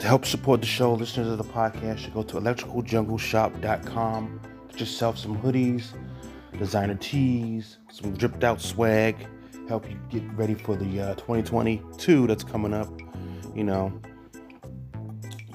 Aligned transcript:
To 0.00 0.06
help 0.06 0.24
support 0.24 0.62
the 0.62 0.66
show, 0.66 0.94
listeners 0.94 1.28
of 1.28 1.36
the 1.36 1.44
podcast 1.44 1.98
should 1.98 2.14
go 2.14 2.22
to 2.22 2.36
electricaljungleshop.com. 2.36 4.40
Get 4.70 4.80
yourself 4.80 5.18
some 5.18 5.38
hoodies, 5.38 5.88
designer 6.58 6.94
tees, 6.94 7.76
some 7.90 8.14
dripped 8.14 8.42
out 8.42 8.62
swag. 8.62 9.26
Help 9.68 9.90
you 9.90 9.98
get 10.08 10.22
ready 10.32 10.54
for 10.54 10.74
the 10.74 11.02
uh, 11.02 11.14
2022 11.16 12.26
that's 12.26 12.42
coming 12.42 12.72
up. 12.72 12.88
You 13.54 13.64
know, 13.64 13.92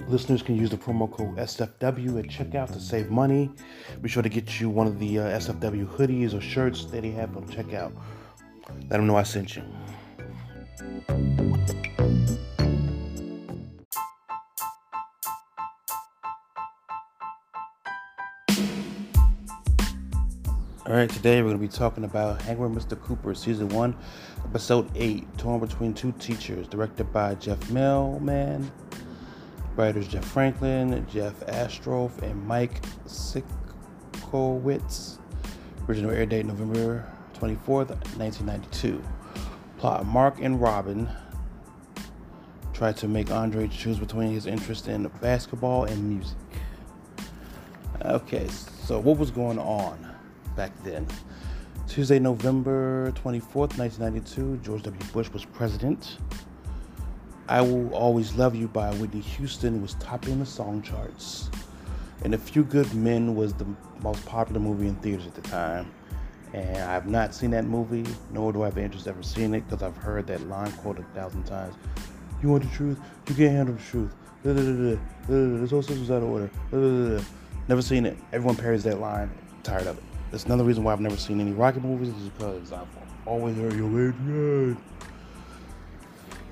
listeners 0.07 0.43
can 0.43 0.55
use 0.55 0.69
the 0.69 0.77
promo 0.77 1.11
code 1.11 1.37
SFW 1.37 2.19
at 2.19 2.25
checkout 2.25 2.71
to 2.73 2.79
save 2.79 3.09
money. 3.09 3.49
Be 4.03 4.09
sure 4.09 4.21
to 4.21 4.29
get 4.29 4.59
you 4.59 4.69
one 4.69 4.85
of 4.85 4.99
the 4.99 5.17
uh, 5.17 5.39
SFW 5.39 5.87
hoodies 5.87 6.35
or 6.35 6.41
shirts 6.41 6.85
that 6.85 7.01
they 7.01 7.09
have 7.09 7.35
on 7.35 7.47
checkout. 7.47 7.91
Let 8.69 8.97
them 8.97 9.07
know 9.07 9.15
I 9.15 9.23
sent 9.23 9.55
you. 9.55 9.63
All 20.95 21.01
right, 21.01 21.09
today 21.09 21.41
we're 21.41 21.49
going 21.49 21.59
to 21.59 21.61
be 21.61 21.67
talking 21.67 22.05
about 22.05 22.37
with 22.47 22.71
Mr. 22.71 22.97
Cooper, 22.97 23.35
Season 23.35 23.67
1, 23.67 23.93
Episode 24.45 24.89
8, 24.95 25.37
Torn 25.37 25.59
Between 25.59 25.93
Two 25.93 26.13
Teachers, 26.13 26.69
directed 26.69 27.11
by 27.11 27.35
Jeff 27.35 27.69
Millman. 27.69 28.71
Writers 29.75 30.07
Jeff 30.07 30.23
Franklin, 30.23 31.05
Jeff 31.11 31.33
Astrof, 31.47 32.21
and 32.21 32.47
Mike 32.47 32.81
Sikowitz. 34.13 35.17
Original 35.89 36.11
air 36.11 36.25
date 36.25 36.45
November 36.45 37.05
24th, 37.33 37.89
1992. 38.15 39.03
Plot 39.77 40.05
Mark 40.05 40.39
and 40.39 40.61
Robin 40.61 41.09
try 42.71 42.93
to 42.93 43.09
make 43.09 43.31
Andre 43.31 43.67
choose 43.67 43.99
between 43.99 44.31
his 44.31 44.45
interest 44.45 44.87
in 44.87 45.05
basketball 45.19 45.83
and 45.83 46.07
music. 46.07 46.37
Okay, 48.05 48.47
so 48.47 48.97
what 48.97 49.17
was 49.17 49.29
going 49.29 49.59
on? 49.59 50.14
Back 50.55 50.71
then. 50.83 51.07
Tuesday, 51.87 52.17
November 52.17 53.11
24th, 53.11 53.77
1992, 53.77 54.57
George 54.63 54.83
W. 54.83 55.11
Bush 55.11 55.29
was 55.29 55.45
president. 55.45 56.17
I 57.47 57.61
Will 57.61 57.93
Always 57.93 58.33
Love 58.33 58.55
You 58.55 58.67
by 58.67 58.91
Whitney 58.95 59.21
Houston 59.21 59.81
was 59.81 59.93
topping 59.95 60.39
the 60.39 60.45
song 60.45 60.81
charts. 60.81 61.49
And 62.23 62.33
A 62.33 62.37
Few 62.37 62.63
Good 62.63 62.91
Men 62.95 63.35
was 63.35 63.53
the 63.53 63.67
most 64.01 64.25
popular 64.25 64.59
movie 64.59 64.87
in 64.87 64.95
theaters 64.95 65.27
at 65.27 65.35
the 65.35 65.41
time. 65.41 65.91
And 66.53 66.77
I 66.77 66.93
have 66.93 67.05
not 67.05 67.35
seen 67.35 67.51
that 67.51 67.65
movie, 67.65 68.05
nor 68.31 68.51
do 68.51 68.63
I 68.63 68.65
have 68.65 68.77
interest 68.77 69.07
ever 69.07 69.21
seen 69.21 69.53
it, 69.53 69.69
because 69.69 69.83
I've 69.83 69.97
heard 69.97 70.25
that 70.27 70.47
line 70.47 70.71
quoted 70.71 71.05
a 71.05 71.15
thousand 71.15 71.43
times. 71.43 71.75
You 72.41 72.49
want 72.49 72.63
the 72.63 72.69
truth? 72.69 72.97
You 73.27 73.35
can't 73.35 73.51
handle 73.51 73.75
the 73.75 73.81
truth. 73.81 74.15
This 74.43 75.69
whole 75.69 75.81
system's 75.81 76.09
out 76.09 76.23
of 76.23 76.29
order. 76.29 76.49
Never 77.67 77.81
seen 77.81 78.05
it. 78.05 78.17
Everyone 78.31 78.55
parries 78.55 78.83
that 78.85 78.99
line. 78.99 79.29
tired 79.65 79.87
of 79.87 79.97
it. 79.97 80.03
That's 80.31 80.45
another 80.45 80.63
reason 80.63 80.83
why 80.83 80.93
I've 80.93 80.99
never 80.99 81.17
seen 81.17 81.39
any 81.39 81.53
Rocky 81.53 81.79
movies 81.79 82.09
is 82.09 82.29
because 82.29 82.73
I've 82.73 82.87
always 83.25 83.55
heard 83.55 83.73
you're 83.73 84.09
Adrian. 84.09 84.77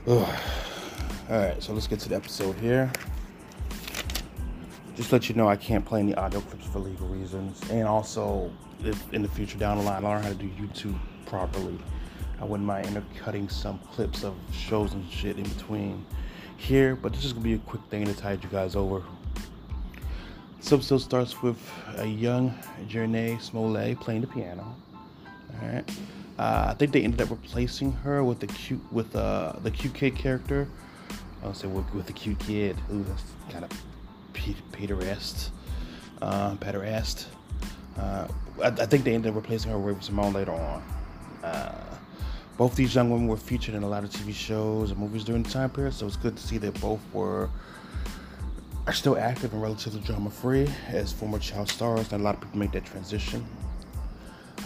All 0.08 0.28
right, 1.30 1.62
so 1.62 1.74
let's 1.74 1.88
get 1.88 2.00
to 2.02 2.10
the 2.10 2.16
episode 2.16 2.56
here. 2.58 2.92
Just 4.96 5.12
let 5.12 5.28
you 5.28 5.36
know 5.36 5.48
I 5.48 5.56
can't 5.56 5.84
play 5.84 6.02
any 6.02 6.14
audio 6.14 6.40
clips 6.42 6.68
for 6.68 6.80
legal 6.80 7.08
reasons, 7.08 7.62
and 7.72 7.88
also 7.88 8.52
if 8.84 9.12
in 9.14 9.22
the 9.22 9.28
future 9.28 9.58
down 9.58 9.78
the 9.78 9.84
line 9.84 10.06
I 10.06 10.08
learn 10.08 10.24
how 10.24 10.30
to 10.30 10.36
do 10.36 10.50
YouTube 10.50 10.98
properly, 11.26 11.80
I 12.40 12.46
wouldn't 12.46 12.68
mind 12.68 12.86
intercutting 12.88 13.50
some 13.50 13.80
clips 13.92 14.24
of 14.24 14.36
shows 14.52 14.94
and 14.94 15.10
shit 15.10 15.38
in 15.38 15.44
between 15.44 16.06
here. 16.58 16.96
But 16.96 17.14
this 17.14 17.26
is 17.26 17.34
gonna 17.34 17.44
be 17.44 17.54
a 17.54 17.60
quick 17.60 17.82
thing 17.90 18.06
to 18.06 18.14
tide 18.14 18.44
you 18.44 18.50
guys 18.50 18.76
over 18.76 19.02
episode 20.72 21.00
starts 21.00 21.42
with 21.42 21.58
a 21.98 22.06
young 22.06 22.54
Jurnee 22.88 23.42
Smollett 23.42 24.00
playing 24.00 24.22
the 24.22 24.28
piano. 24.28 24.76
All 25.62 25.68
right. 25.68 25.90
Uh, 26.40 26.68
I 26.70 26.74
think 26.74 26.92
they 26.94 27.02
ended 27.02 27.22
up 27.22 27.30
replacing 27.30 27.92
her 27.92 28.24
with 28.24 28.40
the 28.40 28.48
cute 28.48 28.82
with 28.92 29.16
uh, 29.16 29.54
the 29.64 29.72
cute 29.72 29.94
kid 29.94 30.16
character. 30.16 30.68
I'll 31.44 31.54
say 31.54 31.68
with, 31.68 31.94
with 31.94 32.06
the 32.08 32.14
cute 32.14 32.40
kid. 32.40 32.78
That's 32.90 33.24
kind 33.50 33.66
of 33.66 33.72
Peter-est. 34.72 35.52
Uh, 36.22 36.56
Peter-est. 36.56 37.28
Uh, 37.98 38.28
I, 38.64 38.68
I, 38.68 38.86
think 38.86 39.04
they 39.04 39.14
ended 39.14 39.32
up 39.32 39.36
replacing 39.36 39.72
her 39.72 39.78
with 39.78 40.02
Simone 40.02 40.34
later 40.34 40.54
on. 40.54 40.84
Uh, 41.44 41.84
both 42.58 42.76
these 42.76 42.96
young 42.96 43.10
women 43.10 43.28
were 43.28 43.38
featured 43.38 43.76
in 43.76 43.84
a 43.84 43.88
lot 43.88 44.04
of 44.04 44.10
TV 44.10 44.34
shows 44.34 44.92
and 44.92 45.00
movies 45.00 45.24
during 45.24 45.44
the 45.44 45.50
time 45.50 45.70
period, 45.70 45.94
so 45.94 46.08
it's 46.08 46.16
good 46.16 46.38
to 46.38 46.42
see 46.42 46.58
that 46.60 46.80
both 46.80 47.02
were 47.12 47.50
are 48.86 48.94
still 48.94 49.18
active 49.18 49.54
and 49.54 49.62
relatively 49.62 50.02
drama 50.02 50.30
free 50.30 50.70
as 50.90 51.14
former 51.14 51.40
child 51.40 51.70
stars, 51.70 52.12
and 52.12 52.22
a 52.22 52.24
lot 52.24 52.36
of 52.36 52.42
people 52.42 52.60
make 52.60 52.72
that 52.72 52.86
transition. 52.86 53.46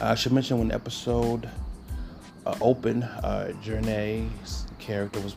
Uh, 0.02 0.06
I 0.06 0.16
should 0.16 0.32
mention 0.32 0.58
when 0.58 0.70
the 0.70 0.76
episode 0.76 1.50
uh, 2.46 2.56
opened, 2.62 3.04
uh, 3.04 3.52
Jurnee's 3.64 4.66
character 4.80 5.20
was 5.20 5.36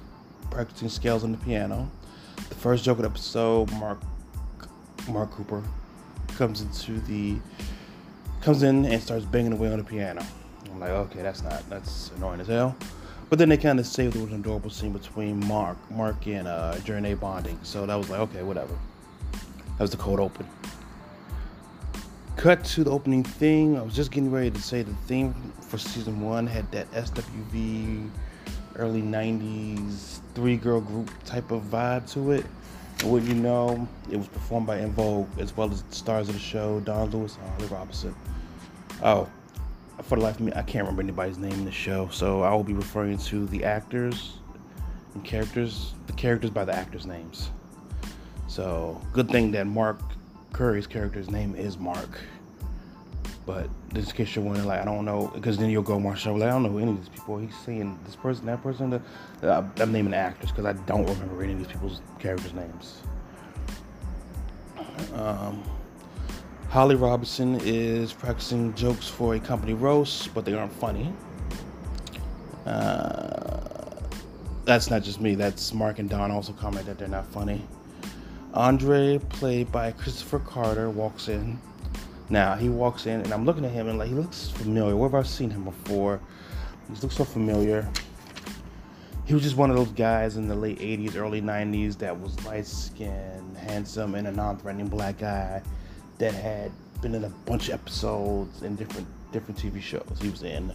practicing 0.51 0.89
scales 0.89 1.25
on 1.25 1.33
the 1.33 1.39
piano. 1.39 1.91
The 2.49 2.55
first 2.55 2.85
joke 2.85 2.99
of 2.99 3.03
the 3.03 3.11
episode, 3.11 3.71
Mark 3.73 4.01
Mark 5.09 5.31
Cooper 5.31 5.63
comes 6.29 6.61
into 6.61 7.01
the 7.01 7.37
comes 8.41 8.63
in 8.63 8.87
and 8.87 9.03
starts 9.03 9.25
banging 9.25 9.53
away 9.53 9.71
on 9.71 9.79
the 9.79 9.85
piano. 9.85 10.25
I'm 10.71 10.81
like, 10.81 10.91
okay, 10.91 11.23
that's 11.23 11.43
not 11.43 11.69
that's 11.69 12.11
annoying 12.17 12.41
as 12.41 12.47
hell. 12.47 12.77
But 13.31 13.39
then 13.39 13.49
they 13.49 13.57
kind 13.57 13.79
of 13.79 13.87
saved 13.87 14.17
it 14.17 14.19
with 14.19 14.33
an 14.33 14.41
adorable 14.41 14.71
scene 14.71 14.93
between 14.93 15.47
Mark, 15.47 15.79
Mark 15.91 16.27
and 16.27 16.49
uh, 16.49 16.75
Jurnee 16.79 17.19
bonding. 17.19 17.59
So 17.63 17.87
that 17.87 17.95
was 17.95 18.11
like, 18.11 18.19
okay, 18.21 18.43
whatever. 18.43 18.77
That 19.33 19.81
was 19.81 19.93
the 19.93 19.97
cold 19.97 20.19
open. 20.19 20.47
Cut 22.37 22.65
to 22.65 22.83
the 22.83 22.91
opening 22.91 23.23
thing. 23.23 23.79
I 23.79 23.83
was 23.83 23.95
just 23.95 24.11
getting 24.11 24.33
ready 24.33 24.51
to 24.51 24.61
say 24.61 24.83
the 24.83 24.93
theme 25.07 25.33
for 25.61 25.79
season 25.79 26.21
one 26.21 26.45
had 26.47 26.71
that 26.73 26.91
SWV 26.91 28.11
early 28.77 29.03
90s 29.03 30.21
three 30.35 30.57
girl 30.57 30.81
group 30.81 31.11
type 31.25 31.53
of 31.53 31.63
vibe 31.63 32.11
to 32.13 32.33
it. 32.33 32.45
And 33.01 33.13
what 33.13 33.23
you 33.23 33.35
know, 33.35 33.87
it 34.11 34.17
was 34.17 34.27
performed 34.27 34.67
by 34.67 34.81
En 34.81 34.91
Vogue 34.93 35.29
as 35.39 35.57
well 35.57 35.71
as 35.71 35.83
the 35.83 35.95
stars 35.95 36.29
of 36.29 36.35
the 36.35 36.41
show, 36.41 36.81
Dawnn 36.81 37.11
Lewis 37.11 37.37
and 37.37 37.49
Holly 37.51 37.67
Robinson. 37.69 38.15
Oh, 39.05 39.29
for 40.03 40.16
the 40.16 40.22
life 40.22 40.37
of 40.37 40.43
me, 40.43 40.53
I 40.55 40.62
can't 40.62 40.84
remember 40.84 41.03
anybody's 41.03 41.38
name 41.38 41.53
in 41.53 41.65
the 41.65 41.72
show, 41.72 42.09
so 42.09 42.43
I 42.43 42.53
will 42.53 42.65
be 42.65 42.72
referring 42.72 43.19
to 43.19 43.47
the 43.47 43.65
actors 43.65 44.38
and 45.15 45.25
characters, 45.25 45.94
the 46.06 46.12
characters 46.12 46.50
by 46.50 46.65
the 46.65 46.75
actors' 46.75 47.06
names. 47.06 47.50
So, 48.47 49.00
good 49.12 49.28
thing 49.28 49.53
that 49.53 49.66
Mark 49.66 50.00
Curry's 50.53 50.87
character's 50.87 51.31
name 51.31 51.55
is 51.55 51.78
Mark. 51.78 52.21
But 53.47 53.69
just 53.94 54.10
in 54.10 54.16
case 54.16 54.37
you're 54.37 54.44
wondering, 54.44 54.66
like, 54.66 54.81
I 54.81 54.84
don't 54.84 55.05
know, 55.05 55.31
because 55.34 55.56
then 55.56 55.71
you'll 55.71 55.83
go 55.83 55.99
Marshall, 55.99 56.34
like, 56.39 56.49
I 56.49 56.53
don't 56.53 56.62
know 56.62 56.78
any 56.78 56.93
of 56.93 56.99
these 56.99 57.09
people. 57.09 57.39
He's 57.39 57.56
saying 57.65 57.99
this 58.05 58.16
person, 58.16 58.47
that 58.47 58.62
person. 58.62 58.91
The, 58.91 59.03
uh, 59.43 59.66
I'm 59.78 59.93
naming 59.93 60.15
actors 60.15 60.50
because 60.50 60.66
I 60.66 60.72
don't 60.84 61.06
remember 61.06 61.43
any 61.43 61.55
of 61.55 61.59
these 61.59 61.69
people's 61.69 62.03
characters' 62.19 62.55
names. 62.55 63.03
Um, 65.15 65.62
Holly 66.71 66.95
Robinson 66.95 67.61
is 67.65 68.13
practicing 68.13 68.73
jokes 68.75 69.09
for 69.09 69.35
a 69.35 69.41
company 69.41 69.75
roast, 69.75 70.33
but 70.33 70.45
they 70.45 70.55
aren't 70.55 70.73
funny. 70.73 71.13
Uh, 72.65 73.91
that's 74.67 74.89
not 74.89 75.03
just 75.03 75.21
me. 75.21 75.35
That's 75.35 75.75
Mark 75.75 75.99
and 75.99 76.09
Dawnn 76.09 76.31
also 76.31 76.53
comment 76.53 76.87
that 76.87 76.97
they're 76.97 77.09
not 77.09 77.27
funny. 77.27 77.67
Andre, 78.55 79.19
played 79.19 79.73
by 79.73 79.91
Christopher 79.91 80.39
Carter, 80.39 80.91
walks 80.91 81.27
in. 81.27 81.59
Now 82.29 82.55
he 82.55 82.69
walks 82.69 83.07
in, 83.07 83.21
and 83.21 83.33
I'm 83.33 83.45
looking 83.45 83.65
at 83.65 83.73
him 83.73 83.89
and 83.89 83.99
like 83.99 84.09
he 84.09 84.15
looks 84.15 84.49
familiar. 84.51 84.95
Where 84.95 85.11
have 85.11 85.27
I 85.27 85.27
seen 85.27 85.51
him 85.51 85.65
before? 85.65 86.21
He 86.87 87.01
looks 87.01 87.17
so 87.17 87.25
familiar. 87.25 87.91
He 89.25 89.34
was 89.34 89.43
just 89.43 89.57
one 89.57 89.71
of 89.71 89.77
those 89.77 89.91
guys 89.91 90.37
in 90.37 90.47
the 90.47 90.55
late 90.55 90.78
80s, 90.78 91.16
early 91.16 91.43
90s 91.43 91.99
that 91.99 92.16
was 92.16 92.41
light 92.45 92.65
skinned, 92.65 93.57
handsome, 93.57 94.15
and 94.15 94.28
a 94.28 94.33
non 94.33 94.57
threatening 94.57 94.87
black 94.87 95.19
guy 95.19 95.63
that 96.21 96.34
had 96.34 96.71
been 97.01 97.15
in 97.15 97.25
a 97.25 97.31
bunch 97.47 97.69
of 97.69 97.75
episodes 97.75 98.63
in 98.63 98.77
different 98.77 99.09
different 99.33 99.59
TV 99.59 99.81
shows. 99.81 100.07
He 100.21 100.28
was 100.28 100.43
in 100.43 100.72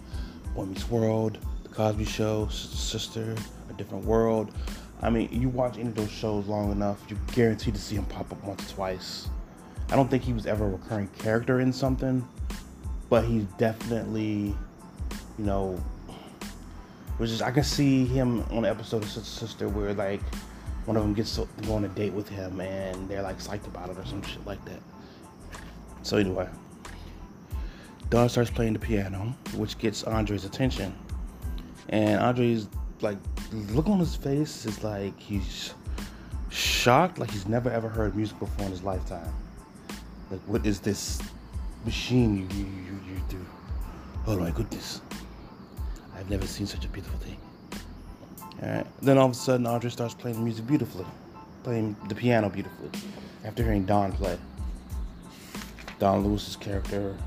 Boy 0.55 0.65
Meets 0.65 0.89
World, 0.89 1.37
The 1.63 1.69
Cosby 1.69 2.05
Show, 2.05 2.47
Sister, 2.47 3.35
A 3.69 3.73
Different 3.73 4.05
World. 4.05 4.51
I 5.01 5.09
mean, 5.09 5.29
you 5.31 5.49
watch 5.49 5.77
any 5.77 5.89
of 5.89 5.95
those 5.95 6.11
shows 6.11 6.47
long 6.47 6.71
enough, 6.71 6.99
you're 7.09 7.19
guaranteed 7.33 7.75
to 7.75 7.81
see 7.81 7.95
him 7.95 8.05
pop 8.05 8.31
up 8.31 8.43
once 8.43 8.71
or 8.71 8.75
twice. 8.75 9.27
I 9.89 9.95
don't 9.95 10.09
think 10.09 10.23
he 10.23 10.33
was 10.33 10.47
ever 10.47 10.65
a 10.65 10.69
recurring 10.69 11.09
character 11.19 11.59
in 11.59 11.71
something, 11.71 12.27
but 13.09 13.23
he's 13.25 13.43
definitely, 13.59 14.55
you 15.37 15.45
know, 15.45 15.83
which 17.17 17.29
is 17.29 17.41
I 17.41 17.51
can 17.51 17.63
see 17.63 18.05
him 18.05 18.41
on 18.49 18.59
an 18.59 18.65
episode 18.65 19.03
of 19.03 19.09
Sister 19.09 19.45
Sister 19.45 19.69
where 19.69 19.93
like 19.93 20.21
one 20.85 20.97
of 20.97 21.03
them 21.03 21.13
gets 21.13 21.35
to 21.35 21.47
go 21.67 21.75
on 21.75 21.83
a 21.83 21.89
date 21.89 22.13
with 22.13 22.29
him 22.29 22.59
and 22.61 23.07
they're 23.07 23.21
like 23.21 23.37
psyched 23.37 23.67
about 23.67 23.89
it 23.89 23.97
or 23.97 24.05
some 24.05 24.23
shit 24.23 24.43
like 24.47 24.63
that. 24.65 24.79
So 26.05 26.17
anyway, 26.17 26.47
Dawnn 28.11 28.29
starts 28.29 28.51
playing 28.51 28.73
the 28.73 28.79
piano, 28.79 29.35
which 29.55 29.79
gets 29.79 30.03
Andre's 30.03 30.45
attention. 30.45 30.93
And 31.89 32.19
Andre's 32.19 32.67
like, 33.01 33.17
look 33.51 33.87
on 33.87 33.97
his 33.97 34.15
face 34.15 34.67
is 34.67 34.83
like 34.83 35.19
he's 35.19 35.73
shocked, 36.49 37.17
like 37.17 37.31
he's 37.31 37.47
never 37.47 37.71
ever 37.71 37.89
heard 37.89 38.15
music 38.15 38.37
before 38.37 38.65
in 38.65 38.71
his 38.71 38.83
lifetime. 38.83 39.33
Like, 40.29 40.41
what 40.41 40.63
is 40.63 40.79
this 40.79 41.19
machine 41.85 42.37
you 42.37 42.55
you, 42.55 42.65
you, 42.65 43.15
you 43.15 43.21
do? 43.27 43.43
Oh 44.27 44.37
my 44.37 44.51
goodness. 44.51 45.01
I've 46.15 46.29
never 46.29 46.45
seen 46.45 46.67
such 46.67 46.85
a 46.85 46.89
beautiful 46.89 47.17
thing. 47.17 47.37
Alright. 48.61 48.85
Then 49.01 49.17
all 49.17 49.25
of 49.25 49.31
a 49.31 49.33
sudden 49.35 49.65
Andre 49.65 49.89
starts 49.89 50.13
playing 50.13 50.37
the 50.37 50.43
music 50.43 50.67
beautifully. 50.67 51.05
Playing 51.63 51.95
the 52.09 52.15
piano 52.15 52.47
beautifully. 52.47 52.91
After 53.43 53.63
hearing 53.63 53.85
Dawnn 53.85 54.11
play. 54.11 54.37
Dawnn 55.99 56.23
Lewis's 56.23 56.55
character, 56.55 57.17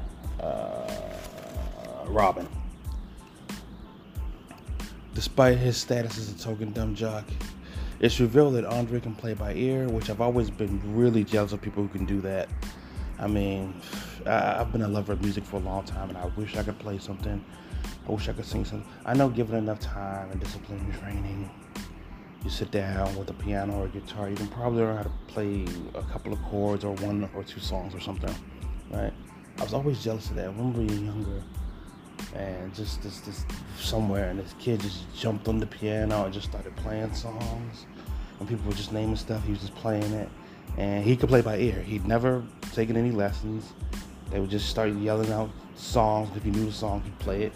uh, 0.40 0.90
Robin. 2.06 2.48
Despite 5.14 5.58
his 5.58 5.76
status 5.76 6.18
as 6.18 6.30
a 6.30 6.38
token 6.38 6.72
dumb 6.72 6.94
jock, 6.94 7.24
it's 8.00 8.20
revealed 8.20 8.54
that 8.54 8.64
Andre 8.64 9.00
can 9.00 9.14
play 9.14 9.34
by 9.34 9.54
ear, 9.54 9.88
which 9.88 10.10
I've 10.10 10.20
always 10.20 10.50
been 10.50 10.80
really 10.94 11.24
jealous 11.24 11.52
of 11.52 11.60
people 11.60 11.82
who 11.82 11.88
can 11.88 12.06
do 12.06 12.20
that. 12.20 12.48
I 13.18 13.26
mean, 13.26 13.74
I've 14.26 14.70
been 14.70 14.82
a 14.82 14.88
lover 14.88 15.14
of 15.14 15.22
music 15.22 15.44
for 15.44 15.56
a 15.56 15.60
long 15.60 15.84
time, 15.84 16.08
and 16.10 16.18
I 16.18 16.26
wish 16.36 16.56
I 16.56 16.62
could 16.62 16.78
play 16.78 16.98
something. 16.98 17.44
I 18.06 18.12
wish 18.12 18.28
I 18.28 18.32
could 18.32 18.44
sing 18.44 18.64
something. 18.64 18.88
I 19.04 19.14
know, 19.14 19.28
given 19.28 19.56
enough 19.56 19.80
time 19.80 20.30
and 20.30 20.40
discipline 20.40 20.78
and 20.78 20.94
training, 21.00 21.50
you 22.44 22.50
sit 22.50 22.70
down 22.70 23.14
with 23.16 23.30
a 23.30 23.34
piano 23.34 23.80
or 23.80 23.86
a 23.86 23.88
guitar, 23.88 24.28
you 24.28 24.36
can 24.36 24.48
probably 24.48 24.82
learn 24.82 24.96
how 24.96 25.02
to 25.02 25.12
play 25.26 25.64
a 25.94 26.02
couple 26.02 26.32
of 26.32 26.42
chords 26.44 26.84
or 26.84 26.94
one 26.94 27.28
or 27.34 27.42
two 27.42 27.60
songs 27.60 27.94
or 27.94 28.00
something, 28.00 28.34
right? 28.90 29.12
I 29.58 29.62
was 29.62 29.74
always 29.74 30.02
jealous 30.02 30.30
of 30.30 30.36
that. 30.36 30.44
I 30.44 30.48
remember 30.48 30.78
being 30.84 31.06
younger 31.06 31.42
and 32.34 32.74
just 32.74 33.02
this 33.02 33.20
this 33.20 33.44
somewhere 33.78 34.30
and 34.30 34.38
this 34.38 34.54
kid 34.58 34.80
just 34.80 35.12
jumped 35.14 35.48
on 35.48 35.58
the 35.58 35.66
piano 35.66 36.24
and 36.24 36.34
just 36.34 36.48
started 36.48 36.74
playing 36.76 37.12
songs. 37.14 37.86
And 38.38 38.48
people 38.48 38.64
were 38.66 38.76
just 38.76 38.92
naming 38.92 39.16
stuff 39.16 39.44
he 39.44 39.50
was 39.50 39.60
just 39.60 39.74
playing 39.74 40.12
it. 40.12 40.28
And 40.76 41.04
he 41.04 41.16
could 41.16 41.28
play 41.28 41.40
by 41.40 41.58
ear. 41.58 41.80
He'd 41.82 42.06
never 42.06 42.44
taken 42.72 42.96
any 42.96 43.10
lessons. 43.10 43.72
They 44.30 44.38
would 44.38 44.50
just 44.50 44.68
start 44.68 44.90
yelling 44.90 45.32
out 45.32 45.50
songs. 45.74 46.28
If 46.36 46.44
he 46.44 46.50
knew 46.50 46.66
the 46.66 46.72
song 46.72 47.02
he'd 47.02 47.18
play 47.18 47.42
it. 47.44 47.52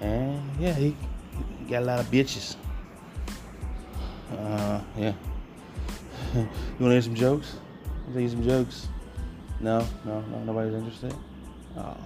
And 0.00 0.40
yeah 0.60 0.74
he, 0.74 0.96
he 1.58 1.64
got 1.68 1.82
a 1.82 1.86
lot 1.86 2.00
of 2.00 2.06
bitches 2.06 2.56
uh, 4.38 4.80
yeah. 4.96 5.12
You 6.34 6.40
want 6.40 6.50
to 6.78 6.90
hear 6.90 7.02
some 7.02 7.14
jokes? 7.14 7.56
Want 8.04 8.14
to 8.14 8.20
hear 8.20 8.28
some 8.28 8.44
jokes. 8.44 8.88
No? 9.60 9.86
No? 10.04 10.20
No? 10.22 10.44
Nobody's 10.44 10.74
interested? 10.74 11.14
Oh. 11.76 11.96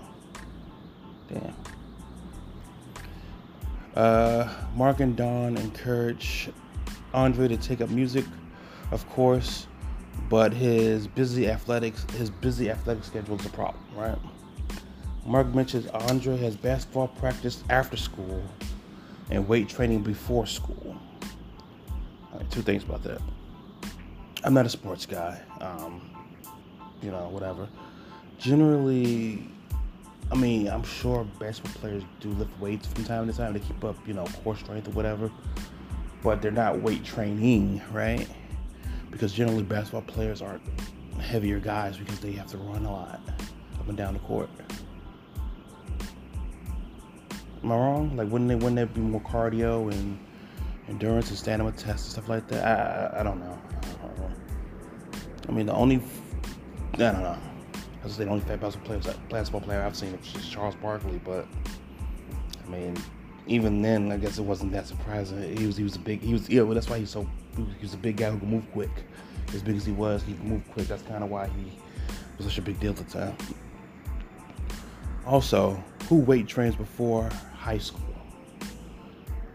Damn. 1.28 1.54
Uh, 3.94 4.52
Mark 4.74 5.00
and 5.00 5.16
Dawnn 5.16 5.56
encourage 5.56 6.50
Andre 7.12 7.48
to 7.48 7.56
take 7.56 7.80
up 7.80 7.90
music, 7.90 8.24
of 8.90 9.08
course, 9.10 9.68
but 10.28 10.52
his 10.52 11.06
busy 11.06 11.48
athletics 11.48 12.04
his 12.16 12.28
busy 12.28 12.70
athletic 12.70 13.04
schedule 13.04 13.38
is 13.38 13.46
a 13.46 13.50
problem, 13.50 13.82
right? 13.94 14.18
Mark 15.24 15.54
mentions 15.54 15.86
Andre 15.86 16.36
has 16.38 16.56
basketball 16.56 17.08
practice 17.08 17.62
after 17.70 17.96
school 17.96 18.42
and 19.30 19.46
weight 19.48 19.68
training 19.68 20.02
before 20.02 20.46
school. 20.46 20.96
Two 22.50 22.62
things 22.62 22.84
about 22.84 23.02
that. 23.04 23.20
I'm 24.44 24.54
not 24.54 24.66
a 24.66 24.69
sports 24.69 25.06
guy. 25.06 25.40
Um, 25.60 26.00
you 27.02 27.10
know, 27.10 27.28
whatever. 27.28 27.69
Generally, 28.38 29.46
I 30.31 30.36
mean, 30.36 30.69
I'm 30.69 30.82
sure 30.82 31.25
basketball 31.38 31.81
players 31.81 32.02
do 32.20 32.31
lift 32.31 32.58
weights 32.60 32.86
from 32.86 33.04
time 33.04 33.26
to 33.26 33.32
time 33.32 33.54
to 33.54 33.60
keep 33.60 33.84
up, 33.84 33.96
you 34.06 34.14
know, 34.14 34.25
core 34.42 34.56
strength 34.56 34.88
or 34.88 34.92
whatever. 34.92 35.31
But 36.22 36.40
they're 36.40 36.50
not 36.50 36.81
weight 36.81 37.04
training, 37.04 37.82
right? 37.92 38.26
Because 39.10 39.32
generally 39.32 39.62
basketball 39.62 40.02
players 40.02 40.42
are 40.42 40.60
heavier 41.20 41.60
guys 41.60 41.96
because 41.96 42.19
they 42.20 42.32
have 42.32 42.48
to 42.48 42.58
run 42.58 42.84
a 42.84 42.92
lot 42.92 43.20
up 43.78 43.88
and 43.88 43.96
down 43.96 44.14
the 44.14 44.20
court. 44.20 44.48
Am 47.62 47.72
I 47.72 47.76
wrong? 47.76 48.16
Like, 48.16 48.28
wouldn't 48.31 48.48
they 48.48 48.56
wouldn't 48.56 48.76
there 48.76 48.86
be 48.86 49.00
more 49.00 49.20
cardio 49.20 49.90
and 49.92 50.19
endurance 50.88 51.31
and 51.31 51.38
stamina 51.38 51.72
tests 51.72 52.06
and 52.06 52.12
stuff 52.12 52.28
like 52.28 52.46
that? 52.48 52.64
I, 52.64 53.16
I, 53.16 53.20
I 53.20 53.22
don't 53.22 53.40
know. 53.40 53.58
I 53.76 54.06
don't 54.06 54.19
know. 54.19 54.31
I 55.48 55.52
mean, 55.52 55.66
the 55.66 55.75
only 55.75 56.00
I 56.94 56.96
don't 56.96 57.22
know. 57.22 57.38
That's 58.02 58.16
the 58.16 58.28
only 58.28 58.44
fat 58.44 58.60
basketball 58.60 58.98
player, 58.98 59.16
basketball 59.31 59.62
player 59.62 59.82
I've 59.82 59.96
seen 59.96 60.19
is 60.36 60.48
Charles 60.48 60.75
Barkley. 60.76 61.20
But 61.25 61.46
I 62.64 62.70
mean, 62.70 62.96
even 63.46 63.82
then, 63.82 64.12
I 64.12 64.16
guess 64.16 64.38
it 64.38 64.42
wasn't 64.42 64.72
that 64.72 64.86
surprising. 64.86 65.56
He 65.56 65.66
was 65.66 65.76
he 65.76 65.84
was 65.84 65.96
a 65.96 65.98
big 65.98 66.20
he 66.20 66.32
was 66.32 66.48
yeah. 66.48 66.62
Well, 66.62 66.75
that's 66.75 66.88
why 66.88 66.98
he's 66.98 67.10
so 67.10 67.28
he 67.56 67.82
was 67.82 67.94
a 67.94 67.98
big 67.98 68.16
guy 68.16 68.31
who 68.31 68.38
could 68.38 68.48
move 68.48 68.70
quick. 68.72 68.90
As 69.52 69.62
big 69.62 69.76
as 69.76 69.84
he 69.84 69.92
was, 69.92 70.22
he 70.22 70.34
could 70.34 70.44
move 70.44 70.62
quick. 70.72 70.86
That's 70.86 71.02
kind 71.02 71.25
of 71.25 71.31
why 71.31 71.48
he 71.48 71.78
was 72.36 72.46
such 72.46 72.58
a 72.58 72.62
big 72.62 72.78
deal 72.81 72.90
at 72.90 72.96
the 72.96 73.04
time. 73.04 73.36
Also, 75.26 75.82
who 76.08 76.16
weight 76.16 76.46
trains 76.46 76.76
before 76.76 77.31
high 77.56 77.78
school? 77.78 78.14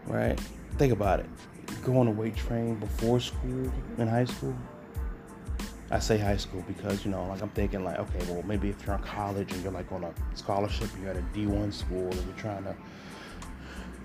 Right? 0.06 0.40
Think 0.80 0.94
about 0.94 1.20
it. 1.20 1.26
Go 1.84 1.98
on 1.98 2.08
a 2.08 2.10
weight 2.10 2.34
train 2.36 2.76
before 2.76 3.20
school 3.20 3.70
in 3.98 4.08
high 4.08 4.24
school 4.24 4.56
I 5.90 5.98
say 5.98 6.16
high 6.16 6.38
school 6.38 6.64
because 6.66 7.04
you 7.04 7.10
know, 7.10 7.26
like 7.26 7.42
I'm 7.42 7.50
thinking 7.50 7.84
like, 7.84 7.98
okay, 7.98 8.32
well 8.32 8.42
maybe 8.44 8.70
if 8.70 8.86
you're 8.86 8.96
in 8.96 9.02
college 9.02 9.52
and 9.52 9.62
you're 9.62 9.72
like 9.72 9.92
on 9.92 10.04
a 10.04 10.14
scholarship, 10.32 10.88
you're 10.98 11.10
at 11.10 11.18
a 11.18 11.22
D1 11.34 11.70
school 11.74 12.06
and 12.06 12.24
you're 12.24 12.36
trying 12.38 12.64
to 12.64 12.74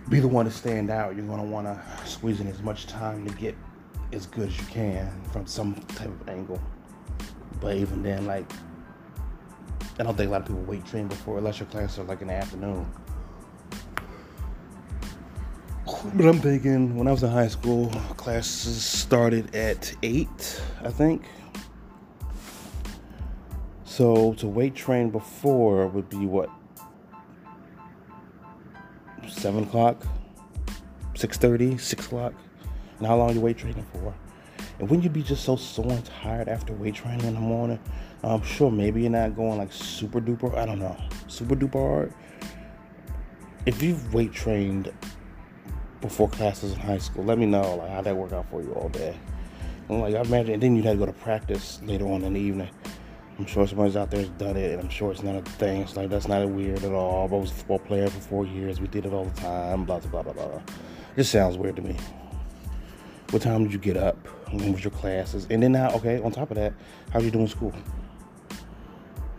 be 0.09 0.19
the 0.19 0.27
one 0.27 0.43
to 0.43 0.51
stand 0.51 0.89
out, 0.89 1.15
you're 1.15 1.25
gonna 1.25 1.45
want 1.45 1.65
to 1.65 1.81
squeeze 2.05 2.41
in 2.41 2.47
as 2.47 2.61
much 2.61 2.87
time 2.87 3.25
to 3.25 3.33
get 3.35 3.55
as 4.11 4.25
good 4.25 4.49
as 4.49 4.57
you 4.57 4.65
can 4.65 5.09
from 5.31 5.47
some 5.47 5.75
type 5.95 6.09
of 6.09 6.27
angle. 6.27 6.59
But 7.61 7.77
even 7.77 8.03
then, 8.03 8.25
like, 8.25 8.51
I 9.97 10.03
don't 10.03 10.17
think 10.17 10.27
a 10.27 10.31
lot 10.33 10.41
of 10.41 10.47
people 10.47 10.63
weight 10.63 10.85
train 10.85 11.07
before, 11.07 11.37
unless 11.37 11.59
your 11.59 11.69
classes 11.69 11.99
are 11.99 12.03
like 12.03 12.21
in 12.21 12.27
the 12.27 12.33
afternoon. 12.33 12.85
But 16.13 16.27
I'm 16.27 16.39
thinking 16.39 16.95
when 16.95 17.07
I 17.07 17.11
was 17.11 17.23
in 17.23 17.29
high 17.29 17.47
school, 17.47 17.89
classes 18.15 18.83
started 18.83 19.53
at 19.55 19.93
eight, 20.01 20.61
I 20.83 20.89
think. 20.89 21.23
So 23.83 24.33
to 24.35 24.47
weight 24.47 24.75
train 24.75 25.09
before 25.09 25.87
would 25.87 26.09
be 26.09 26.25
what? 26.25 26.49
Seven 29.27 29.63
o'clock, 29.63 30.05
six 31.15 31.37
thirty, 31.37 31.77
six 31.77 32.05
o'clock. 32.05 32.33
And 32.99 33.07
how 33.07 33.17
long 33.17 33.33
you 33.33 33.41
weight 33.41 33.57
training 33.57 33.85
for? 33.91 34.13
And 34.79 34.89
wouldn't 34.89 35.03
you 35.03 35.09
be 35.09 35.23
just 35.23 35.43
so 35.43 35.55
sore 35.55 35.91
and 35.91 36.05
tired 36.05 36.47
after 36.47 36.73
weight 36.73 36.95
training 36.95 37.25
in 37.25 37.33
the 37.33 37.39
morning? 37.39 37.79
I'm 38.23 38.43
sure 38.43 38.71
maybe 38.71 39.01
you're 39.01 39.11
not 39.11 39.35
going 39.35 39.57
like 39.57 39.71
super 39.73 40.21
duper. 40.21 40.55
I 40.55 40.65
don't 40.65 40.79
know, 40.79 40.95
super 41.27 41.55
duper 41.55 41.73
hard. 41.73 42.13
If 43.65 43.81
you've 43.81 44.13
weight 44.13 44.31
trained 44.31 44.93
before 46.07 46.29
classes 46.29 46.73
in 46.73 46.79
high 46.79 46.97
school, 46.97 47.23
let 47.23 47.37
me 47.37 47.45
know 47.45 47.75
like 47.75 47.89
how 47.89 48.01
that 48.01 48.15
worked 48.15 48.33
out 48.33 48.49
for 48.49 48.61
you 48.61 48.71
all 48.73 48.89
day. 48.89 49.15
And 49.89 50.01
like 50.01 50.15
I 50.15 50.21
imagine, 50.21 50.55
and 50.55 50.63
then 50.63 50.75
you'd 50.75 50.85
have 50.85 50.95
to 50.95 50.99
go 50.99 51.05
to 51.05 51.13
practice 51.13 51.79
later 51.83 52.05
on 52.07 52.23
in 52.23 52.33
the 52.33 52.39
evening. 52.39 52.69
I'm 53.37 53.45
sure 53.45 53.67
somebody's 53.67 53.97
out 53.97 54.11
there 54.11 54.21
has 54.21 54.29
done 54.29 54.55
it, 54.55 54.71
and 54.71 54.81
I'm 54.81 54.89
sure 54.89 55.11
it's 55.11 55.21
not 55.21 55.35
a 55.35 55.41
thing. 55.41 55.81
It's 55.81 55.97
like 55.97 56.09
that's 56.09 56.27
not 56.27 56.47
weird 56.47 56.83
at 56.83 56.91
all. 56.93 57.27
I 57.29 57.35
was 57.35 57.51
a 57.51 57.53
football 57.53 57.79
player 57.79 58.09
for 58.09 58.19
four 58.21 58.45
years. 58.45 58.79
We 58.79 58.87
did 58.87 59.05
it 59.05 59.13
all 59.13 59.25
the 59.25 59.41
time. 59.41 59.83
Blah 59.83 59.99
blah 59.99 60.23
blah 60.23 60.33
blah 60.33 60.47
blah. 60.47 60.61
This 61.15 61.29
sounds 61.29 61.57
weird 61.57 61.75
to 61.75 61.81
me. 61.81 61.97
What 63.31 63.41
time 63.41 63.63
did 63.63 63.73
you 63.73 63.79
get 63.79 63.97
up? 63.97 64.15
When 64.51 64.71
was 64.71 64.83
your 64.83 64.91
classes? 64.91 65.47
And 65.49 65.61
then 65.61 65.73
now, 65.73 65.89
okay, 65.95 66.21
on 66.21 66.31
top 66.31 66.51
of 66.51 66.55
that, 66.55 66.73
how 67.11 67.19
are 67.19 67.21
you 67.21 67.31
doing 67.31 67.47
school? 67.47 67.73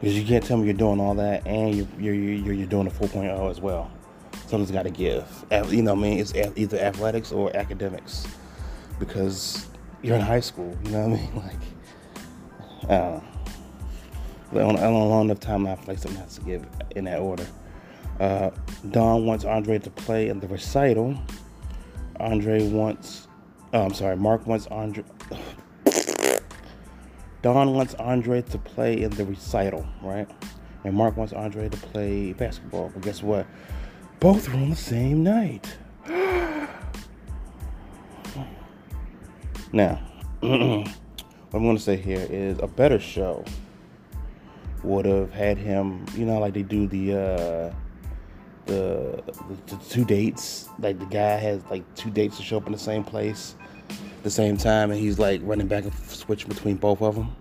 Because 0.01 0.19
you 0.19 0.27
can't 0.27 0.45
tell 0.45 0.59
me 0.59 0.67
you're 0.67 0.75
doing 0.75 1.01
all 1.01 1.15
that 1.15 1.47
and 1.47 1.75
you're 1.75 1.87
you're 1.99 2.15
you're, 2.15 2.55
you're 2.55 2.67
doing 2.67 2.87
a 2.87 2.91
4.0 2.91 3.51
as 3.51 3.61
well. 3.61 3.91
Something's 4.47 4.71
got 4.71 4.85
to 4.85 4.91
give. 4.91 5.25
You 5.51 5.83
know 5.83 5.95
what 5.95 6.01
I 6.01 6.03
mean? 6.03 6.19
It's 6.21 6.35
either 6.35 6.79
athletics 6.79 7.33
or 7.33 7.55
academics 7.57 8.27
because 8.99 9.67
you're 10.03 10.17
in 10.17 10.23
high 10.23 10.41
school. 10.41 10.77
You 10.85 10.91
know 10.91 11.09
what 11.09 11.19
I 11.19 11.23
mean? 11.23 11.43
Like, 12.87 12.91
uh, 12.91 13.21
on, 14.53 14.77
on 14.77 14.93
a 14.93 15.07
long 15.07 15.25
enough 15.25 15.41
time, 15.41 15.67
I 15.67 15.75
feel 15.75 15.85
like 15.89 15.99
something 15.99 16.21
has 16.21 16.37
to 16.37 16.41
give 16.43 16.65
in 16.95 17.05
that 17.05 17.19
order. 17.19 17.47
Uh, 18.21 18.51
Dawnn 18.91 19.27
wants 19.27 19.45
Andre 19.45 19.79
to 19.79 19.91
play 19.91 20.29
in 20.29 20.41
the 20.41 20.47
recital. 20.47 21.19
Andre 22.21 22.69
wants, 22.69 23.27
oh, 23.75 23.83
I'm 23.83 23.95
sorry, 23.95 24.17
Mark 24.17 24.47
wants 24.47 24.67
Andre. 24.69 25.05
Dawnn 27.43 27.75
wants 27.75 27.95
Andre 27.95 28.43
to 28.43 28.59
play 28.59 29.03
in 29.03 29.11
the 29.11 29.25
recital, 29.25 29.87
right? 30.03 30.29
And 30.85 30.95
Mark 30.95 31.17
wants 31.17 31.33
Andre 31.33 31.69
to 31.69 31.77
play 31.77 32.33
basketball. 32.33 32.91
But 32.95 33.03
guess 33.03 33.23
what? 33.23 33.47
Both 34.19 34.49
are 34.49 34.55
on 34.55 34.71
the 34.71 34.77
same 34.77 35.23
night. 35.23 35.77
now, 39.73 40.01
what 40.41 40.51
I'm 40.51 41.63
going 41.63 41.77
to 41.77 41.83
say 41.83 41.97
here 41.97 42.27
is 42.31 42.59
a 42.61 42.67
better 42.67 42.99
show 42.99 43.45
would 44.83 45.05
have 45.05 45.33
had 45.33 45.59
him, 45.59 46.07
you 46.15 46.25
know, 46.25 46.39
like 46.39 46.55
they 46.55 46.63
do 46.63 46.87
the 46.87 47.13
uh, 47.13 47.75
the, 48.65 49.23
the, 49.27 49.77
the 49.77 49.85
two 49.89 50.05
dates. 50.05 50.69
Like 50.79 50.99
the 50.99 51.07
guy 51.07 51.37
has 51.37 51.63
like 51.71 51.83
two 51.95 52.11
dates 52.11 52.39
to 52.39 52.43
show 52.43 52.57
up 52.57 52.67
in 52.67 52.73
the 52.73 52.79
same 52.79 53.05
place. 53.05 53.55
the 54.23 54.31
same 54.31 54.57
time, 54.57 54.91
and 54.91 54.99
he's 54.99 55.19
like 55.19 55.41
running 55.45 55.67
back 55.67 55.85
and 55.85 55.95
switching 55.95 56.49
between 56.49 56.77
both 56.77 57.03
of 57.03 57.17
them. 57.17 57.37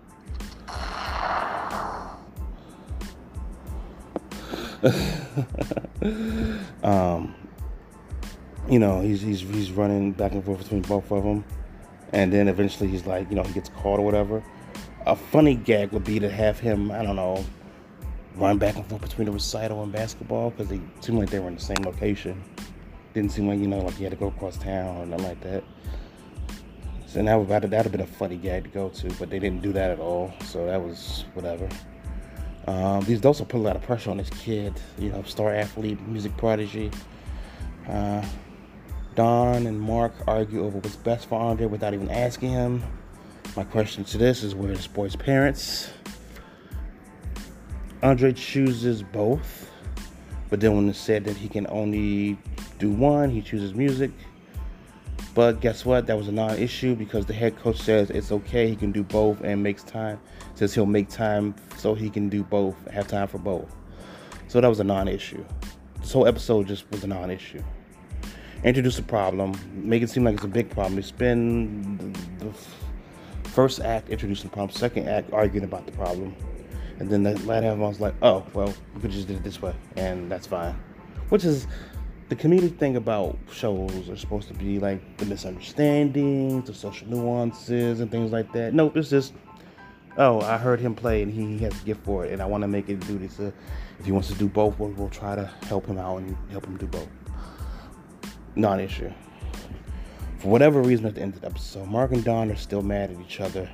um, 6.84 7.36
you 8.70 8.80
know, 8.80 9.02
he's 9.02 9.22
he's 9.22 9.42
he's 9.42 9.72
running 9.72 10.12
back 10.12 10.32
and 10.32 10.44
forth 10.44 10.60
between 10.60 10.82
both 10.82 11.12
of 11.12 11.24
them, 11.24 11.44
and 12.14 12.32
then 12.32 12.48
eventually 12.48 12.90
he's 12.90 13.06
like, 13.06 13.30
you 13.30 13.36
know, 13.36 13.44
he 13.44 13.54
gets 13.54 13.70
caught 13.70 14.00
or 14.00 14.06
whatever. 14.06 14.44
A 15.06 15.16
funny 15.16 15.56
gag 15.56 15.92
would 15.92 16.04
be 16.04 16.20
to 16.20 16.30
have 16.30 16.60
him, 16.60 16.90
I 16.92 17.04
don't 17.04 17.16
know, 17.16 17.46
run 18.36 18.58
back 18.58 18.76
and 18.76 18.86
forth 18.88 19.02
between 19.02 19.26
the 19.26 19.32
recital 19.32 19.84
and 19.84 19.92
basketball 19.92 20.50
because 20.50 20.68
they 20.68 20.82
seemed 21.00 21.20
like 21.20 21.30
they 21.30 21.40
were 21.40 21.48
in 21.48 21.56
the 21.56 21.62
same 21.62 21.84
location. 21.84 22.44
Didn't 23.14 23.32
seem 23.32 23.48
like 23.48 23.60
you 23.60 23.68
know, 23.68 23.80
like 23.80 23.96
he 23.96 24.04
had 24.04 24.12
to 24.12 24.18
go 24.18 24.28
across 24.28 24.58
town 24.58 24.98
or 24.98 25.06
nothing 25.06 25.26
like 25.28 25.42
that. 25.42 25.64
So 27.08 27.22
now 27.22 27.42
that 27.44 27.62
would 27.62 27.72
that 27.72 27.78
would 27.78 27.86
have 27.86 27.92
been 27.92 28.02
a 28.02 28.08
funny 28.08 28.36
gag 28.36 28.64
to 28.64 28.70
go 28.70 28.90
to, 28.90 29.08
but 29.20 29.30
they 29.30 29.40
didn't 29.40 29.62
do 29.62 29.72
that 29.74 29.92
at 29.92 30.00
all. 30.00 30.34
So 30.44 30.66
that 30.66 30.82
was 30.82 31.26
whatever. 31.34 31.70
Um, 32.68 33.04
these 33.06 33.24
also 33.24 33.46
put 33.46 33.58
a 33.58 33.62
lot 33.62 33.76
of 33.76 33.84
pressure 33.84 34.10
on 34.10 34.18
this 34.18 34.30
kid, 34.30 34.74
you 34.98 35.10
know, 35.10 35.22
star 35.24 35.54
athlete, 35.54 36.00
music 36.08 36.36
prodigy. 36.38 36.92
Uh, 37.88 38.26
Dawnn 39.16 39.68
and 39.68 39.80
Mark 39.80 40.14
argue 40.28 40.66
over 40.66 40.80
what's 40.80 40.96
best 40.98 41.30
for 41.30 41.40
Andre 41.40 41.68
without 41.68 41.94
even 41.94 42.10
asking 42.10 42.50
him. 42.50 42.84
My 43.56 43.64
question 43.64 44.04
to 44.06 44.18
this 44.18 44.44
is 44.44 44.56
where 44.56 44.72
is 44.72 44.88
boy's 44.88 45.16
parents? 45.16 45.92
Andre 48.04 48.34
chooses 48.34 49.02
both, 49.02 49.72
but 50.50 50.60
then 50.60 50.76
when 50.76 50.90
it's 50.90 51.00
said 51.00 51.24
that 51.26 51.38
he 51.38 51.48
can 51.48 51.66
only 51.70 52.38
do 52.78 52.92
one, 52.92 53.30
he 53.30 53.42
chooses 53.42 53.74
music. 53.74 54.12
But 55.34 55.62
guess 55.62 55.86
what? 55.86 56.08
That 56.08 56.18
was 56.18 56.28
a 56.28 56.32
non 56.32 56.58
issue 56.58 56.96
because 56.96 57.26
the 57.26 57.34
head 57.34 57.58
coach 57.58 57.78
says 57.78 58.10
it's 58.10 58.32
okay, 58.32 58.68
he 58.68 58.76
can 58.76 58.92
do 58.92 59.04
both 59.04 59.42
and 59.42 59.64
makes 59.64 59.84
time. 59.84 60.20
Says 60.56 60.74
he'll 60.74 60.86
make 60.86 61.10
time 61.10 61.54
so 61.78 61.94
he 61.94 62.10
can 62.10 62.30
do 62.30 62.44
both, 62.44 62.76
have 62.90 63.08
time 63.08 63.28
for 63.28 63.38
both. 63.38 63.76
So 64.48 64.62
that 64.62 64.68
was 64.68 64.80
a 64.80 64.84
non 64.84 65.08
issue. 65.08 65.44
This 66.02 66.14
whole 66.14 66.28
episode 66.28 66.68
just 66.68 66.90
was 66.92 67.04
a 67.04 67.08
non 67.08 67.30
issue. 67.30 67.62
Introduce 68.64 68.98
a 68.98 69.04
problem, 69.04 69.54
make 69.74 70.02
it 70.02 70.10
seem 70.10 70.24
like 70.24 70.36
it's 70.36 70.44
a 70.44 70.48
big 70.48 70.70
problem. 70.70 71.02
Spend 71.04 72.16
the 72.40 72.52
first 73.50 73.82
act 73.82 74.10
introducing 74.10 74.50
the 74.50 74.54
problem, 74.54 74.76
second 74.76 75.08
act 75.08 75.32
arguing 75.34 75.66
about 75.66 75.86
the 75.86 75.92
problem. 75.92 76.36
And 77.00 77.10
then 77.10 77.24
the 77.24 77.38
latter 77.46 77.68
half 77.68 77.78
I 77.78 77.80
was 77.80 78.00
like, 78.00 78.16
oh, 78.22 78.46
well, 78.54 78.74
we 78.94 79.02
could 79.02 79.12
just 79.12 79.28
do 79.28 79.36
it 79.36 79.44
this 79.44 79.62
way, 79.62 79.76
and 79.98 80.32
that's 80.32 80.48
fine. 80.48 80.74
Which 81.30 81.44
is 81.44 81.68
the 82.30 82.36
comedic 82.36 82.78
thing 82.80 82.96
about 82.96 83.38
shows 83.52 84.10
are 84.10 84.16
supposed 84.16 84.48
to 84.48 84.54
be 84.54 84.80
like 84.80 85.18
the 85.18 85.26
misunderstandings, 85.26 86.68
the 86.68 86.74
social 86.74 87.08
nuances, 87.08 88.00
and 88.00 88.10
things 88.10 88.32
like 88.32 88.52
that. 88.54 88.74
Nope, 88.74 88.98
it's 88.98 89.10
just, 89.10 89.34
oh, 90.18 90.42
I 90.42 90.58
heard 90.58 90.80
him 90.80 90.96
play 90.96 91.22
and 91.22 91.32
he, 91.32 91.58
has 91.60 91.80
a 91.82 91.86
gift 91.86 92.04
for 92.04 92.26
it, 92.26 92.34
and 92.34 92.42
I 92.42 92.46
want 92.46 92.62
to 92.64 92.68
make 92.68 92.90
it 92.90 93.00
do 93.08 93.18
this. 93.18 93.40
Uh, 93.40 93.52
if 94.00 94.06
he 94.06 94.12
wants 94.12 94.28
to 94.30 94.36
do 94.36 94.48
both, 94.48 94.78
we'll, 94.80 94.92
we'll 94.92 95.10
try 95.10 95.36
to 95.36 95.46
help 95.68 95.86
him 95.86 95.98
out 95.98 96.18
and 96.18 96.36
help 96.50 96.66
him 96.66 96.78
do 96.78 96.88
both. 96.88 97.08
Non 98.56 98.80
issue. 98.80 99.12
For 100.40 100.50
whatever 100.50 100.82
reason, 100.82 101.06
at 101.06 101.16
the 101.16 101.22
end 101.22 101.36
of 101.36 101.42
the 101.42 101.48
episode, 101.48 101.88
Mark 101.88 102.12
and 102.12 102.24
Dawnn 102.24 102.52
are 102.52 102.56
still 102.56 102.82
mad 102.82 103.12
at 103.12 103.20
each 103.20 103.40
other, 103.40 103.70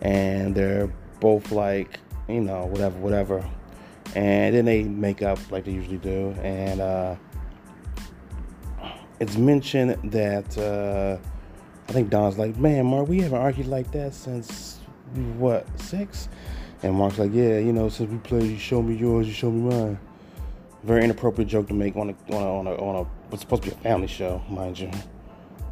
and 0.00 0.54
they're 0.54 0.92
both 1.20 1.52
like, 1.52 2.00
you 2.28 2.40
know, 2.40 2.66
whatever, 2.66 2.98
whatever. 2.98 3.48
And 4.14 4.54
then 4.54 4.64
they 4.64 4.84
make 4.84 5.22
up 5.22 5.38
like 5.50 5.64
they 5.64 5.72
usually 5.72 5.98
do, 5.98 6.30
and 6.42 6.80
uh, 6.80 7.16
it's 9.20 9.36
mentioned 9.36 10.12
that 10.12 10.56
uh, 10.58 11.18
I 11.88 11.92
think 11.92 12.10
Dawnn's 12.10 12.38
like, 12.38 12.56
man, 12.56 12.86
Mark, 12.86 13.08
we 13.08 13.20
haven't 13.20 13.38
argued 13.38 13.66
like 13.66 13.90
that 13.92 14.14
since 14.14 14.73
what 15.38 15.66
six? 15.80 16.28
And 16.82 16.94
Mark's 16.94 17.18
like, 17.18 17.32
yeah, 17.32 17.58
you 17.58 17.72
know, 17.72 17.88
since 17.88 18.10
we 18.10 18.18
played, 18.18 18.50
you 18.50 18.58
show 18.58 18.82
me 18.82 18.94
yours, 18.94 19.26
you 19.26 19.32
show 19.32 19.50
me 19.50 19.70
mine. 19.70 19.98
Very 20.82 21.04
inappropriate 21.04 21.48
joke 21.48 21.68
to 21.68 21.74
make 21.74 21.96
on 21.96 22.10
a 22.10 22.34
on 22.34 22.42
a 22.42 22.58
on 22.58 22.66
a, 22.66 22.74
on 22.74 22.96
a 22.96 23.02
what's 23.30 23.42
supposed 23.42 23.62
to 23.62 23.70
be 23.70 23.74
a 23.74 23.78
family 23.78 24.06
show, 24.06 24.42
mind 24.50 24.78
you. 24.78 24.90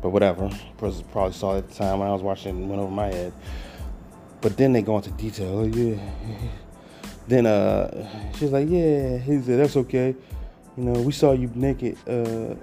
But 0.01 0.11
whatever. 0.11 0.51
Probably 0.79 1.33
saw 1.33 1.55
it 1.55 1.59
at 1.59 1.69
the 1.69 1.75
time 1.75 1.99
when 2.01 2.09
I 2.09 2.13
was 2.13 2.23
watching, 2.23 2.63
it 2.63 2.67
went 2.67 2.81
over 2.81 2.91
my 2.91 3.07
head. 3.07 3.33
But 4.41 4.57
then 4.57 4.73
they 4.73 4.83
go 4.83 4.97
into 4.97 5.11
detail. 5.13 5.61
Oh, 5.61 5.65
yeah. 5.65 5.99
Then 7.29 7.47
uh, 7.47 8.33
she's 8.37 8.51
like, 8.51 8.69
yeah. 8.69 9.17
He 9.19 9.41
said, 9.41 9.61
that's 9.61 9.77
okay. 9.77 10.17
You 10.77 10.85
know, 10.85 11.01
we 11.01 11.13
saw 11.13 11.33
you 11.33 11.51
naked. 11.55 11.97
Uh, 12.07 12.57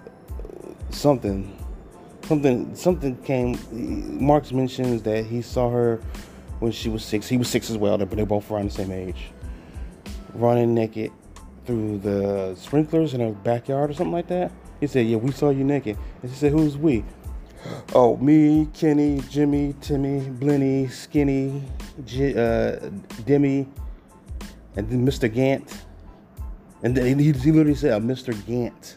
something, 0.90 1.58
something, 2.24 2.76
something 2.76 3.16
came. 3.24 3.58
Marks 4.20 4.52
mentions 4.52 5.02
that 5.04 5.26
he 5.26 5.42
saw 5.42 5.70
her 5.70 6.02
when 6.60 6.72
she 6.72 6.90
was 6.90 7.04
six. 7.04 7.28
He 7.28 7.38
was 7.38 7.48
six 7.48 7.70
as 7.70 7.78
well, 7.78 7.98
but 7.98 8.12
they're 8.12 8.26
both 8.26 8.50
around 8.52 8.70
the 8.70 8.76
same 8.76 8.92
age. 8.92 9.32
Running 10.34 10.74
naked 10.74 11.12
through 11.66 12.00
the 12.00 12.56
sprinklers 12.56 13.14
in 13.14 13.22
her 13.22 13.32
backyard 13.32 13.90
or 13.90 13.94
something 13.94 14.14
like 14.14 14.28
that. 14.28 14.52
He 14.80 14.88
said, 14.88 15.08
"Yeah, 15.08 15.18
we 15.18 15.32
saw 15.32 15.50
you 15.50 15.64
naked." 15.64 15.98
And 16.22 16.32
she 16.32 16.38
said, 16.38 16.52
"Who's 16.52 16.78
we?" 16.78 17.04
Oh, 17.94 18.16
me, 18.18 18.68
Kenny, 18.74 19.22
Jimmy, 19.30 19.76
Timmy, 19.82 20.22
Blenny, 20.22 20.90
Skinny, 20.90 21.62
J- 22.06 22.34
uh, 22.34 22.90
Demi, 23.26 23.68
and 24.76 24.90
then 24.90 25.06
Mr. 25.06 25.32
Gant. 25.34 25.84
And 26.84 26.96
then 26.96 27.20
he, 27.20 27.34
he 27.34 27.52
literally 27.52 27.76
said, 27.76 27.92
uh, 27.92 28.00
Mr. 28.00 28.34
Gant 28.46 28.96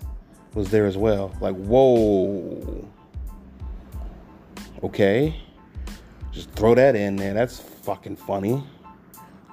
was 0.54 0.70
there 0.70 0.86
as 0.86 0.96
well. 0.96 1.34
Like, 1.40 1.56
whoa. 1.56 2.88
Okay. 4.84 5.34
Just 6.32 6.50
throw 6.52 6.74
that 6.74 6.96
in 6.96 7.16
there. 7.16 7.34
That's 7.34 7.60
fucking 7.60 8.16
funny. 8.16 8.62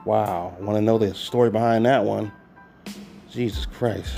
Wow. 0.05 0.55
I 0.57 0.63
want 0.63 0.77
to 0.77 0.81
know 0.81 0.97
the 0.97 1.13
story 1.13 1.49
behind 1.49 1.85
that 1.85 2.03
one. 2.03 2.31
Jesus 3.29 3.65
Christ. 3.65 4.17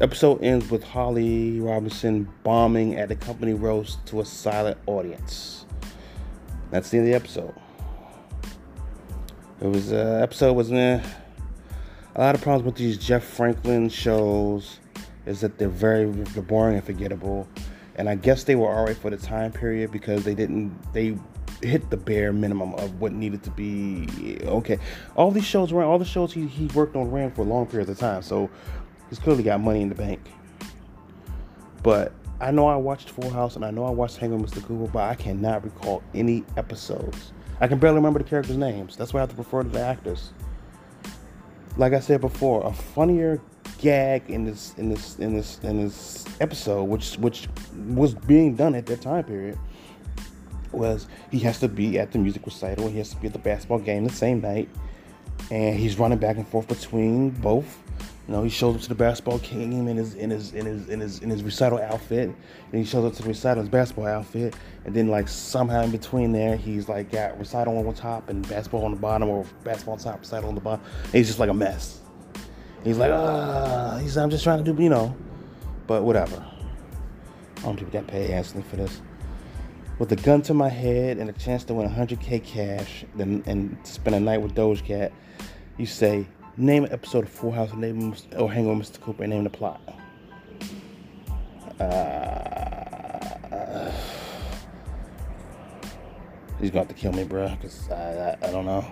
Episode 0.00 0.42
ends 0.42 0.70
with 0.70 0.82
Holly 0.82 1.60
Robinson 1.60 2.26
bombing 2.44 2.96
at 2.96 3.08
the 3.08 3.16
company 3.16 3.52
roast 3.52 4.06
to 4.06 4.20
a 4.20 4.24
silent 4.24 4.78
audience. 4.86 5.66
That's 6.70 6.88
the 6.88 6.98
end 6.98 7.08
of 7.08 7.10
the 7.10 7.16
episode. 7.16 7.54
It 9.60 9.66
was 9.66 9.92
uh, 9.92 10.20
episode 10.22 10.54
was 10.54 10.72
eh, 10.72 11.02
a 12.16 12.20
lot 12.20 12.34
of 12.34 12.40
problems 12.40 12.64
with 12.64 12.76
these 12.76 12.96
Jeff 12.96 13.22
Franklin 13.22 13.90
shows 13.90 14.80
is 15.26 15.42
that 15.42 15.58
they're 15.58 15.68
very 15.68 16.06
they're 16.06 16.42
boring 16.42 16.76
and 16.76 16.84
forgettable. 16.84 17.46
And 17.96 18.08
I 18.08 18.14
guess 18.14 18.44
they 18.44 18.54
were 18.54 18.68
alright 18.68 18.96
for 18.96 19.10
the 19.10 19.16
time 19.16 19.52
period 19.52 19.92
because 19.92 20.24
they 20.24 20.34
didn't 20.34 20.72
they 20.92 21.16
hit 21.62 21.90
the 21.90 21.96
bare 21.96 22.32
minimum 22.32 22.74
of 22.74 23.00
what 23.00 23.12
needed 23.12 23.42
to 23.44 23.50
be 23.50 24.38
okay. 24.44 24.78
All 25.16 25.30
these 25.30 25.44
shows 25.44 25.72
ran 25.72 25.86
all 25.86 25.98
the 25.98 26.04
shows 26.04 26.32
he, 26.32 26.46
he 26.46 26.66
worked 26.68 26.96
on 26.96 27.10
ran 27.10 27.30
for 27.30 27.44
long 27.44 27.66
periods 27.66 27.90
of 27.90 27.98
time, 27.98 28.22
so 28.22 28.50
he's 29.08 29.18
clearly 29.18 29.42
got 29.42 29.60
money 29.60 29.82
in 29.82 29.88
the 29.88 29.94
bank. 29.94 30.20
But 31.82 32.12
I 32.40 32.50
know 32.50 32.66
I 32.66 32.76
watched 32.76 33.10
Full 33.10 33.30
House 33.30 33.56
and 33.56 33.64
I 33.64 33.70
know 33.70 33.84
I 33.84 33.90
watched 33.90 34.16
Hang 34.16 34.40
with 34.40 34.50
Mr. 34.50 34.64
Cooper, 34.64 34.90
but 34.90 35.02
I 35.02 35.14
cannot 35.14 35.64
recall 35.64 36.02
any 36.14 36.44
episodes. 36.56 37.32
I 37.60 37.68
can 37.68 37.78
barely 37.78 37.96
remember 37.96 38.18
the 38.18 38.28
characters' 38.28 38.56
names. 38.56 38.96
That's 38.96 39.12
why 39.12 39.20
I 39.20 39.22
have 39.22 39.30
to 39.30 39.36
refer 39.36 39.62
to 39.62 39.68
the 39.68 39.80
actors 39.80 40.32
like 41.76 41.92
I 41.92 42.00
said 42.00 42.20
before, 42.20 42.66
a 42.66 42.72
funnier 42.72 43.40
gag 43.78 44.22
in 44.28 44.44
this 44.44 44.74
in 44.76 44.88
this 44.88 45.18
in 45.18 45.34
this 45.34 45.58
in 45.62 45.82
this 45.82 46.24
episode, 46.40 46.84
which 46.84 47.16
which 47.16 47.48
was 47.88 48.14
being 48.14 48.54
done 48.54 48.74
at 48.74 48.86
that 48.86 49.00
time 49.00 49.24
period, 49.24 49.58
was 50.72 51.06
he 51.30 51.38
has 51.40 51.58
to 51.60 51.68
be 51.68 51.98
at 51.98 52.12
the 52.12 52.18
music 52.18 52.44
recital, 52.44 52.88
he 52.88 52.98
has 52.98 53.10
to 53.10 53.16
be 53.16 53.26
at 53.26 53.32
the 53.32 53.38
basketball 53.38 53.78
game 53.78 54.04
the 54.04 54.12
same 54.12 54.40
night, 54.40 54.68
and 55.50 55.78
he's 55.78 55.98
running 55.98 56.18
back 56.18 56.36
and 56.36 56.46
forth 56.48 56.68
between 56.68 57.30
both 57.30 57.82
you 58.28 58.34
know, 58.34 58.44
he 58.44 58.50
shows 58.50 58.76
up 58.76 58.82
to 58.82 58.88
the 58.88 58.94
basketball 58.94 59.38
game 59.38 59.88
in 59.88 59.96
his 59.96 60.14
in 60.14 60.30
his 60.30 60.52
in 60.52 60.64
his 60.64 60.88
in 60.88 61.00
his 61.00 61.18
in 61.18 61.30
his 61.30 61.42
recital 61.42 61.80
outfit, 61.80 62.28
and 62.28 62.36
he 62.72 62.84
shows 62.84 63.04
up 63.04 63.14
to 63.14 63.22
the 63.22 63.28
recital 63.28 63.62
his 63.62 63.68
basketball 63.68 64.06
outfit, 64.06 64.54
and 64.84 64.94
then 64.94 65.08
like 65.08 65.26
somehow 65.26 65.82
in 65.82 65.90
between 65.90 66.30
there, 66.30 66.56
he's 66.56 66.88
like 66.88 67.10
got 67.10 67.36
recital 67.36 67.76
on 67.76 67.84
the 67.84 67.92
top 67.92 68.28
and 68.28 68.48
basketball 68.48 68.84
on 68.84 68.92
the 68.92 68.96
bottom, 68.96 69.28
or 69.28 69.44
basketball 69.64 69.94
on 69.94 70.00
top, 70.00 70.20
recital 70.20 70.48
on 70.48 70.54
the 70.54 70.60
bottom. 70.60 70.84
And 71.04 71.14
he's 71.14 71.26
just 71.26 71.40
like 71.40 71.50
a 71.50 71.54
mess. 71.54 72.01
He's 72.84 72.98
like, 72.98 73.12
ah, 73.12 73.98
he's 74.00 74.16
I'm 74.16 74.30
just 74.30 74.42
trying 74.42 74.64
to 74.64 74.72
do, 74.72 74.82
you 74.82 74.88
know, 74.88 75.14
but 75.86 76.02
whatever. 76.02 76.44
I 77.58 77.62
don't 77.62 77.76
people 77.76 77.92
got 77.92 78.08
paid 78.08 78.28
handsomely 78.30 78.64
for 78.68 78.76
this. 78.76 79.00
With 79.98 80.10
a 80.10 80.16
gun 80.16 80.42
to 80.42 80.54
my 80.54 80.68
head 80.68 81.18
and 81.18 81.30
a 81.30 81.32
chance 81.32 81.62
to 81.64 81.74
win 81.74 81.88
100k 81.88 82.42
cash, 82.44 83.04
then 83.14 83.44
and 83.46 83.76
spend 83.84 84.16
a 84.16 84.20
night 84.20 84.38
with 84.38 84.54
Doja 84.54 84.84
Cat, 84.84 85.12
you 85.78 85.86
say 85.86 86.26
name 86.56 86.84
an 86.84 86.92
episode 86.92 87.24
of 87.24 87.30
Full 87.30 87.52
House, 87.52 87.72
name 87.74 88.16
or 88.36 88.50
hang 88.50 88.68
on 88.68 88.80
Mr. 88.80 89.00
Cooper, 89.00 89.22
and 89.22 89.32
name 89.32 89.44
the 89.44 89.50
plot. 89.50 89.80
Uh, 91.78 91.84
he's 96.60 96.70
going 96.72 96.86
to 96.88 96.94
to 96.94 97.00
kill 97.00 97.12
me, 97.12 97.22
bro, 97.22 97.48
because 97.50 97.88
I, 97.90 98.36
I, 98.42 98.48
I 98.48 98.50
don't 98.50 98.66
know. 98.66 98.84